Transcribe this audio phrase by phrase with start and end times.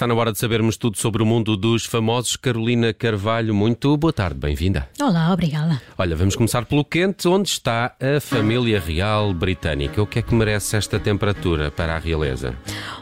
[0.00, 2.34] Está na hora de sabermos tudo sobre o mundo dos famosos.
[2.34, 4.88] Carolina Carvalho, muito boa tarde, bem-vinda.
[4.98, 5.78] Olá, obrigada.
[5.98, 7.28] Olha, vamos começar pelo quente.
[7.28, 10.00] Onde está a família real britânica?
[10.00, 12.56] O que é que merece esta temperatura para a realeza?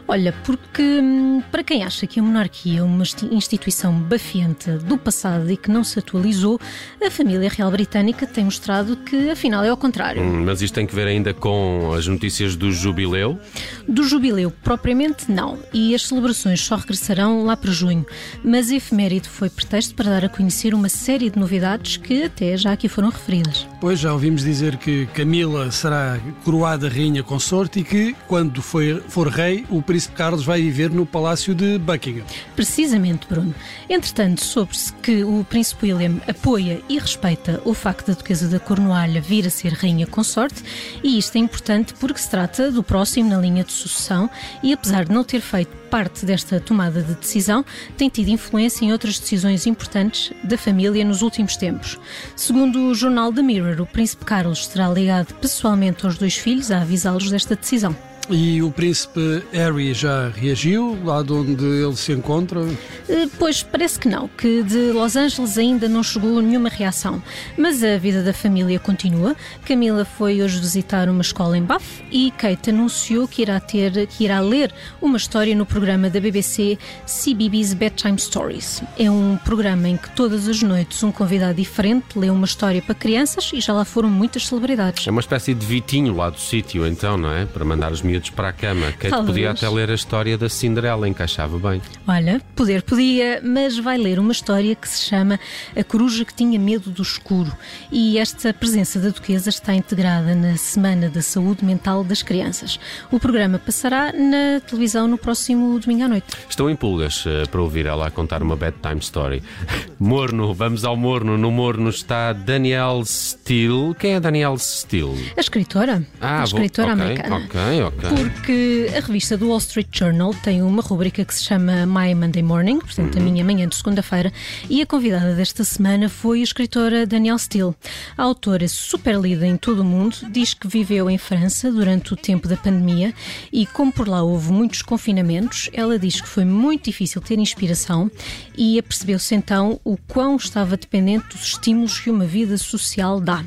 [0.09, 5.49] Olha, porque hum, para quem acha que a monarquia é uma instituição bafienta do passado
[5.49, 6.59] e que não se atualizou,
[7.01, 10.21] a família real britânica tem mostrado que afinal é ao contrário.
[10.21, 13.39] Hum, mas isto tem que ver ainda com as notícias do jubileu?
[13.87, 15.57] Do jubileu, propriamente não.
[15.71, 18.05] E as celebrações só regressarão lá para junho.
[18.43, 22.57] Mas a efeméride foi pretexto para dar a conhecer uma série de novidades que até
[22.57, 23.67] já aqui foram referidas.
[23.79, 29.27] Pois já ouvimos dizer que Camila será coroada rainha consorte e que, quando for, for
[29.27, 32.25] rei, o príncipe Carlos vai viver no palácio de Buckingham.
[32.55, 33.53] Precisamente, Bruno.
[33.87, 39.21] Entretanto, soube-se que o príncipe William apoia e respeita o facto da duquesa da Cornualha
[39.21, 40.63] vir a ser rainha consorte
[41.03, 44.29] e isto é importante porque se trata do próximo na linha de sucessão
[44.63, 47.65] e apesar de não ter feito parte desta tomada de decisão,
[47.97, 51.99] tem tido influência em outras decisões importantes da família nos últimos tempos.
[52.35, 56.81] Segundo o jornal The Mirror, o príncipe Carlos será ligado pessoalmente aos dois filhos a
[56.81, 57.95] avisá-los desta decisão.
[58.31, 62.61] E o príncipe Harry já reagiu lá de onde ele se encontra?
[63.07, 67.23] Eh, pois parece que não, que de Los Angeles ainda não chegou nenhuma reação.
[67.57, 69.35] Mas a vida da família continua.
[69.65, 74.25] Camila foi hoje visitar uma escola em Bath e Kate anunciou que irá ter, que
[74.25, 78.83] irá ler uma história no programa da BBC CBBS Bedtime Stories.
[78.99, 82.93] É um programa em que todas as noites um convidado diferente lê uma história para
[82.93, 85.07] crianças e já lá foram muitas celebridades.
[85.07, 87.47] É uma espécie de Vitinho lá do sítio, então, não é?
[87.47, 88.91] Para mandar os miúdos miúdos para a cama.
[88.91, 89.27] Kate Talvez.
[89.27, 91.81] podia até ler a história da Cinderela, encaixava bem.
[92.07, 95.39] Olha, poder podia, mas vai ler uma história que se chama
[95.75, 97.51] A Coruja que Tinha Medo do Escuro.
[97.91, 102.79] E esta presença da Duquesa está integrada na Semana da Saúde Mental das Crianças.
[103.11, 106.27] O programa passará na televisão no próximo domingo à noite.
[106.49, 109.41] Estou em pulgas uh, para ouvir ela a contar uma bedtime story.
[109.99, 111.37] Morno, vamos ao Morno.
[111.37, 113.95] No Morno está Danielle Steele.
[113.97, 115.31] Quem é Danielle Steele?
[115.37, 116.05] A escritora.
[116.19, 117.05] Ah, a escritora vou...
[117.05, 117.45] okay, americana.
[117.45, 121.85] Ok, ok porque a revista do Wall Street Journal tem uma rubrica que se chama
[121.85, 123.31] My Monday Morning, portanto, a uhum.
[123.31, 124.33] minha manhã de segunda-feira,
[124.67, 127.75] e a convidada desta semana foi a escritora Danielle Steele.
[128.17, 132.15] A autora, super lida em todo o mundo, diz que viveu em França durante o
[132.15, 133.13] tempo da pandemia
[133.53, 138.09] e, como por lá houve muitos confinamentos, ela diz que foi muito difícil ter inspiração
[138.57, 143.45] e apercebeu-se então o quão estava dependente dos estímulos que uma vida social dá.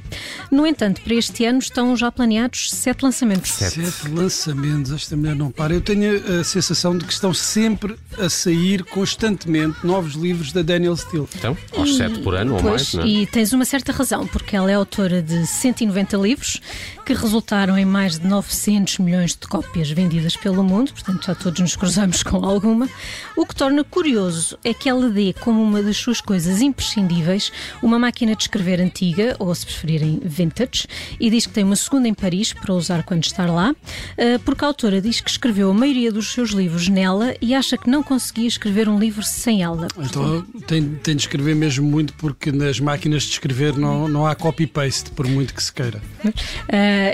[0.52, 3.50] No entanto, para este ano estão já planeados sete lançamentos.
[3.50, 5.74] Sete, sete lançamentos lançamentos, esta mulher não para.
[5.74, 10.96] Eu tenho a sensação de que estão sempre a sair constantemente novos livros da Daniel
[10.96, 11.26] Steele.
[11.34, 13.06] Então, aos e, sete por ano ou mais, não é?
[13.06, 16.60] E tens uma certa razão, porque ela é autora de 190 livros
[17.04, 21.60] que resultaram em mais de 900 milhões de cópias vendidas pelo mundo, portanto já todos
[21.60, 22.88] nos cruzamos com alguma.
[23.36, 27.52] O que torna curioso é que ela dê como uma das suas coisas imprescindíveis
[27.82, 30.86] uma máquina de escrever antiga, ou se preferirem vintage,
[31.18, 33.74] e diz que tem uma segunda em Paris para usar quando estar lá,
[34.16, 37.76] eh, porque a autora diz que escreveu a maioria dos seus livros nela e acha
[37.76, 39.88] que não conseguia escrever um livro sem ela.
[39.98, 44.34] Então tem, tem de escrever mesmo muito, porque nas máquinas de escrever não, não há
[44.34, 46.02] copy-paste, por muito que se queira.
[46.24, 46.32] Uh,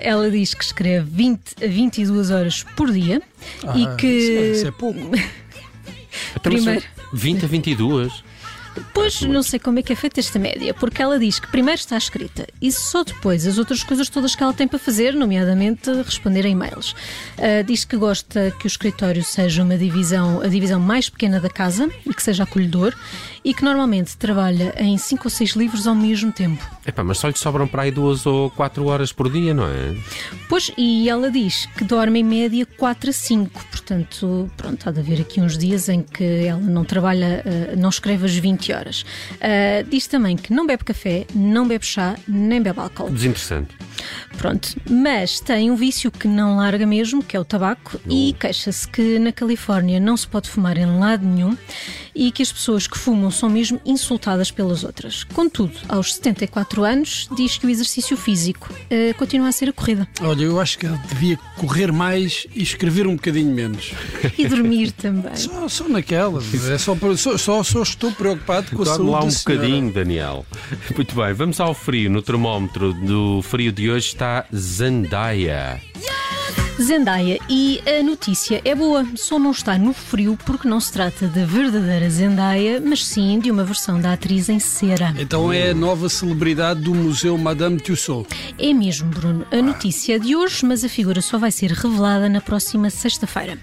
[0.01, 3.23] ela diz que escreve 20 a 22 horas por dia
[3.67, 4.07] ah, e que.
[4.07, 5.01] Isso é, isso é pouco.
[6.43, 6.83] Primeiro...
[7.13, 8.25] 20 a 22?
[8.95, 11.79] Pois não sei como é que é feita esta média, porque ela diz que primeiro
[11.79, 15.91] está escrita e só depois as outras coisas todas que ela tem para fazer, nomeadamente
[16.03, 16.93] responder a e-mails.
[16.93, 21.51] Uh, diz que gosta que o escritório seja uma divisão, a divisão mais pequena da
[21.51, 22.95] casa e que seja acolhedor
[23.49, 26.63] e que normalmente trabalha em cinco ou seis livros ao mesmo tempo.
[26.87, 29.97] Epá, mas só lhe sobram para aí duas ou quatro horas por dia, não é?
[30.51, 35.01] Pois, e ela diz que dorme em média 4 a 5, portanto, pronto, há de
[35.01, 39.01] haver aqui uns dias em que ela não trabalha, uh, não escreve as 20 horas.
[39.01, 43.09] Uh, diz também que não bebe café, não bebe chá, nem bebe álcool.
[43.09, 43.75] Desinteressante.
[44.37, 48.87] Pronto, mas tem um vício que não larga mesmo, que é o tabaco, e queixa-se
[48.87, 51.57] que na Califórnia não se pode fumar em lado nenhum
[52.15, 55.25] e que as pessoas que fumam são mesmo insultadas pelas outras.
[55.25, 60.09] Contudo, aos 74 anos, diz que o exercício físico uh, continua a ser a corrida.
[60.21, 63.93] Olha, eu acho que ele devia correr mais e escrever um bocadinho menos.
[64.37, 65.37] E dormir também.
[65.37, 66.43] Só, só naquela.
[66.43, 70.45] É só, só, só, só estou preocupado com a saúde lá um bocadinho, Daniel.
[70.95, 72.11] Muito bem, vamos ao frio.
[72.11, 75.81] No termómetro do frio de hoje está Zendaya.
[76.81, 77.39] Zendaya.
[77.49, 81.45] E a notícia é boa, só não está no frio porque não se trata da
[81.45, 85.13] verdadeira Zendaya, mas sim de uma versão da atriz em cera.
[85.19, 88.33] Então é a nova celebridade do Museu Madame Tussauds.
[88.57, 89.45] É mesmo, Bruno.
[89.51, 93.59] A notícia é de hoje, mas a figura só vai ser revelada na próxima sexta-feira.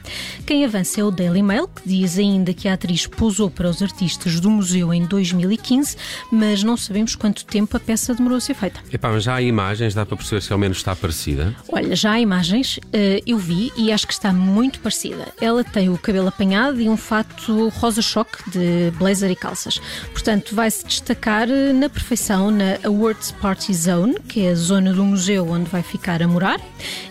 [0.45, 3.81] Quem avança é o Daily Mail, que diz ainda que a atriz posou para os
[3.81, 5.95] artistas do museu em 2015,
[6.31, 8.81] mas não sabemos quanto tempo a peça demorou a ser feita.
[8.91, 11.56] Epá, mas já há imagens, dá para perceber se ao menos está parecida?
[11.69, 15.27] Olha, já há imagens, eh, eu vi e acho que está muito parecida.
[15.39, 19.79] Ela tem o cabelo apanhado e um fato rosa-choque de blazer e calças.
[20.11, 24.93] Portanto, vai se destacar eh, na perfeição na Awards Party Zone, que é a zona
[24.93, 26.59] do museu onde vai ficar a morar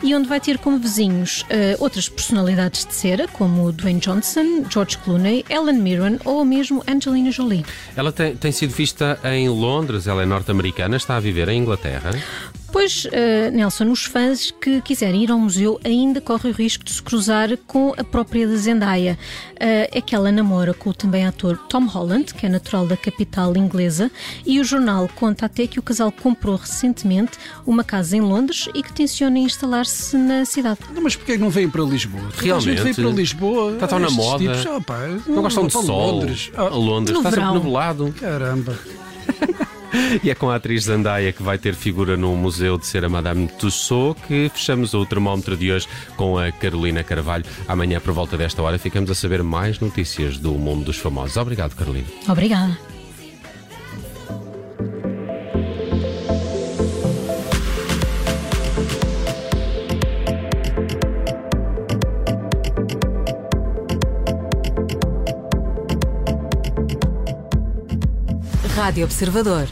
[0.03, 4.99] e onde vai ter como vizinhos eh, outras personalidades de cera, como Dwayne Johnson, George
[4.99, 7.65] Clooney, Ellen Mirren ou mesmo Angelina Jolie.
[7.97, 12.11] Ela tem, tem sido vista em Londres, ela é norte-americana, está a viver em Inglaterra.
[12.75, 16.93] Pois, uh, Nelson, os fãs que quiserem ir ao museu ainda correm o risco de
[16.93, 19.17] se cruzar com a própria da Zendaya.
[19.53, 22.97] Uh, é que ela namora com o também ator Tom Holland, que é natural da
[22.97, 24.11] capital inglesa,
[24.45, 28.83] e o jornal conta até que o casal comprou recentemente uma casa em Londres e
[28.83, 30.81] que tenciona instalar-se na cidade.
[30.93, 32.29] Não, mas porquê não vêm para Lisboa?
[32.37, 32.71] Realmente?
[32.71, 33.73] A gente vem para Lisboa.
[33.75, 34.39] Está tão na estes moda.
[34.39, 34.99] tipos, ah, pá,
[35.29, 36.11] Não gostam de para sol.
[36.11, 36.51] Londres.
[36.57, 37.55] Ah, Londres No está sempre verão.
[37.55, 38.13] nublado.
[38.19, 38.77] caramba.
[40.23, 43.47] E é com a atriz Zendaya que vai ter figura no Museu de Cera Madame
[43.47, 45.87] Tussauds que fechamos o termómetro de hoje
[46.17, 47.45] com a Carolina Carvalho.
[47.69, 51.37] Amanhã, por volta desta hora, ficamos a saber mais notícias do mundo dos famosos.
[51.37, 52.07] Obrigado, Carolina.
[52.29, 52.77] Obrigada.
[68.85, 69.67] Rádio Observador.